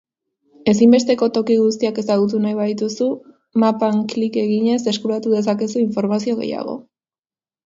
[0.71, 3.09] Ezinbesteko toki guztiak ezagutu nahi badituzu,
[3.65, 6.77] mapan klik eginez eskuratu dezakezu informazio gehiago.